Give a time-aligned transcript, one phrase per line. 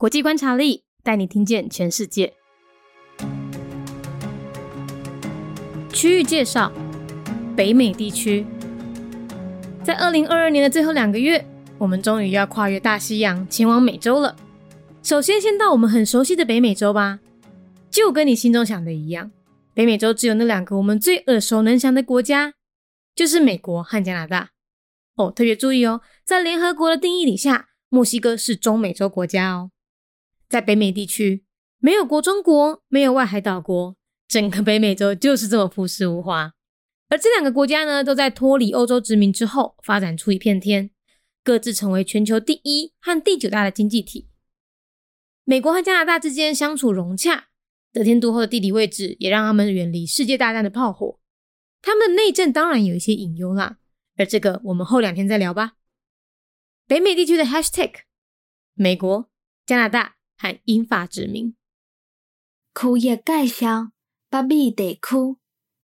[0.00, 2.32] 国际观察力带你听见全世界。
[5.92, 6.72] 区域介绍：
[7.56, 8.46] 北美地区。
[9.82, 11.44] 在二零二二年的最后两个月，
[11.78, 14.36] 我们终于要跨越大西洋前往美洲了。
[15.02, 17.18] 首先，先到我们很熟悉的北美洲吧。
[17.90, 19.32] 就跟你心中想的一样，
[19.74, 22.54] 北美洲只有那两个我们最耳熟能详的国家，
[23.16, 24.50] 就是美国和加拿大。
[25.16, 29.72] 哦，特别注意哦，在联合国的定义底下，墨西哥是中美洲国家哦。
[30.48, 31.44] 在北美地区，
[31.78, 36.54] 没有国中国，没有外海岛国，整个北美洲就是这么朴实无华。
[37.08, 40.90] 而这两个国家呢，都在脱离欧洲殖民之后，发展出一片天，
[41.42, 44.28] 各自成为全球第一和第九大的经济体。
[45.44, 47.48] 美国和加拿大之间相处融洽，
[47.92, 51.18] 得天独厚的地理位置也让他们远离世界大战的炮火。
[51.80, 53.78] 他们的内政当然有一些隐忧啦，
[54.16, 55.74] 而这个我们后两天再聊吧。
[56.86, 57.92] 北美地区的 Hashtag，
[58.74, 59.30] 美国、
[59.64, 61.54] 加拿大和英法殖民。
[62.74, 63.90] 区域介绍：
[64.30, 65.36] 北美地区。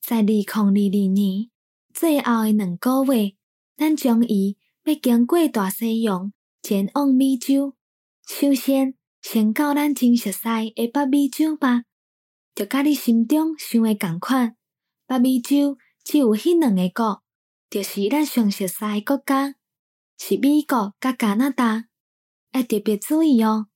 [0.00, 1.50] 在二零二二年
[1.92, 3.36] 最后的两个月，
[3.76, 7.76] 咱将伊要经过大西洋前往美洲。
[8.26, 11.84] 首先，先到咱真熟悉的北美洲吧。
[12.54, 14.56] 就甲你心中想的共款，
[15.06, 17.22] 北美洲只有迄两个国，
[17.68, 19.54] 就是咱上熟悉的国家，
[20.18, 21.86] 是美国甲加拿大。
[22.52, 23.68] 要特别注意哦，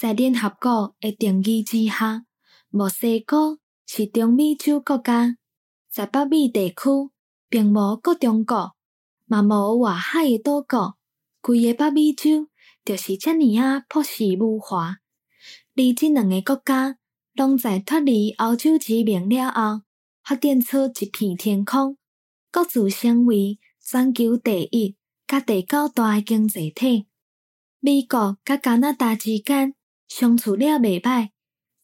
[0.00, 2.24] 在联合国的定义之下，
[2.70, 5.36] 墨西哥是中美洲国家。
[5.90, 7.10] 在北美地区，
[7.50, 8.74] 并无各中国，
[9.26, 10.96] 嘛无外海的岛国，
[11.42, 12.48] 规个北美洲
[12.82, 15.00] 就是遮尔啊朴实无华。
[15.76, 16.96] 而即两个国家，
[17.34, 19.82] 拢在脱离欧洲殖民了后，
[20.24, 21.98] 发展出一片天空，
[22.50, 27.06] 各自成为全球第一、甲第九大诶经济体。
[27.80, 29.74] 美国甲加拿大之间
[30.10, 31.30] 相处了袂歹，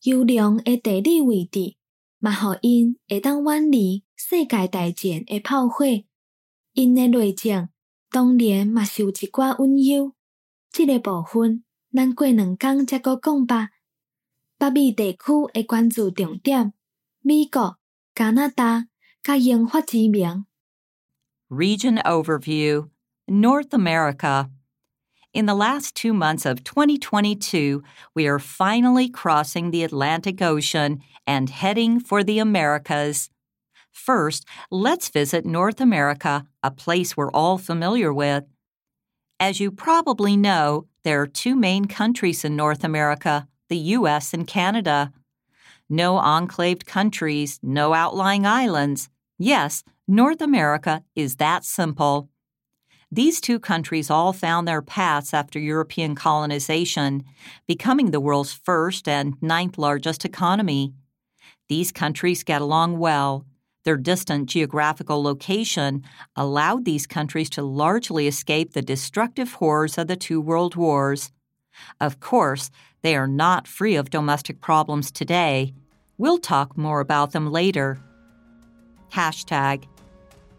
[0.03, 1.77] 优良诶地理位置。
[2.19, 5.85] 嘛，互因会当远离世界大战的炮火，
[6.73, 7.69] 因的内政
[8.11, 10.13] 当然嘛是有一寡隐忧。
[10.73, 13.71] 这个部分，咱过两工才阁讲吧。
[14.59, 15.19] 北美地区
[15.53, 16.73] 的关注重点：
[17.21, 17.79] 美国、
[18.13, 18.89] 加拿大、
[19.23, 20.47] 甲英法之名。
[21.49, 22.89] Region Overview
[23.27, 24.51] North America
[25.37, 27.83] In the last two months of 2022,
[28.15, 33.29] we are finally crossing the Atlantic Ocean and heading for the Americas.
[33.93, 38.45] First, let's visit North America, a place we're all familiar with.
[39.39, 44.33] As you probably know, there are two main countries in North America the U.S.
[44.33, 45.13] and Canada.
[45.91, 49.11] No enclaved countries, no outlying islands.
[49.37, 52.31] Yes, North America is that simple.
[53.13, 57.23] These two countries all found their paths after European colonization,
[57.69, 60.93] becoming the world's first and ninth largest economy.
[61.69, 63.47] These countries get along well.
[63.85, 66.03] Their distant geographical location
[66.35, 71.31] allowed these countries to largely escape the destructive horrors of the two world wars.
[72.01, 72.71] Of course,
[73.03, 75.75] they are not free of domestic problems today.
[76.19, 78.01] We'll talk more about them later.
[79.13, 79.85] Hashtag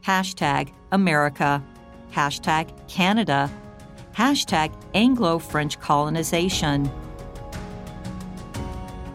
[0.05, 1.61] Hashtag America
[2.13, 3.49] hashtag Canada,
[4.15, 6.85] hashtag Anglo-French colonization。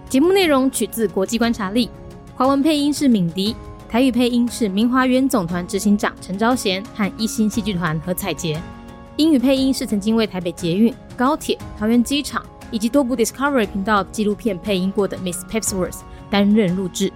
[0.09, 1.89] 节目内容取自国际观察力，
[2.35, 3.57] 华文配音是敏迪，
[3.89, 8.61] 台语配音是明华园总团执行长陈昭贤和一心戏剧团何彩杰，
[9.17, 17.13] 英语配音是曾经为台北捷运、高铁、桃园机场以及多部 Discovery 频道纪录片配音过的 Miss Pepsworth 担任录制。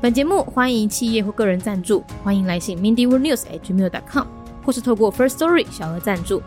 [0.00, 4.37] 本节目欢迎企业或个人赞助，欢迎来信 mindyworldnews@gmail.com。
[4.68, 6.42] 或是透过 First Story 小额赞助，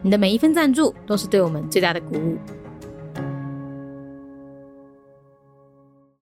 [0.00, 2.38] 你的每一份赞助都是对我们最大的鼓舞。